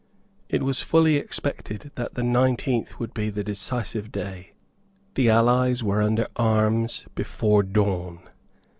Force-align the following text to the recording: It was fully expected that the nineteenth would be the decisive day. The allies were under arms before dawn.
It 0.49 0.63
was 0.63 0.81
fully 0.81 1.17
expected 1.17 1.91
that 1.93 2.15
the 2.15 2.23
nineteenth 2.23 2.99
would 2.99 3.13
be 3.13 3.29
the 3.29 3.43
decisive 3.43 4.11
day. 4.11 4.53
The 5.13 5.29
allies 5.29 5.83
were 5.83 6.01
under 6.01 6.27
arms 6.37 7.05
before 7.13 7.61
dawn. 7.61 8.21